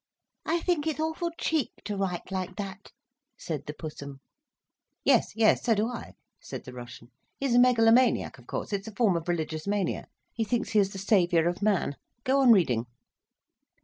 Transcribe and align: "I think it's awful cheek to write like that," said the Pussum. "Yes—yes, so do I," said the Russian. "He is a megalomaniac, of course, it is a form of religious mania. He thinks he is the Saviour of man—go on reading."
"I 0.47 0.61
think 0.61 0.87
it's 0.87 0.99
awful 0.99 1.29
cheek 1.37 1.69
to 1.85 1.95
write 1.95 2.31
like 2.31 2.55
that," 2.55 2.91
said 3.37 3.67
the 3.67 3.73
Pussum. 3.75 4.19
"Yes—yes, 5.05 5.63
so 5.65 5.75
do 5.75 5.89
I," 5.89 6.15
said 6.41 6.63
the 6.63 6.73
Russian. 6.73 7.11
"He 7.39 7.45
is 7.45 7.53
a 7.53 7.59
megalomaniac, 7.59 8.39
of 8.39 8.47
course, 8.47 8.73
it 8.73 8.81
is 8.81 8.87
a 8.87 8.95
form 8.95 9.15
of 9.15 9.27
religious 9.27 9.67
mania. 9.67 10.07
He 10.33 10.43
thinks 10.43 10.69
he 10.71 10.79
is 10.79 10.91
the 10.91 10.97
Saviour 10.97 11.45
of 11.47 11.61
man—go 11.61 12.41
on 12.41 12.51
reading." 12.51 12.87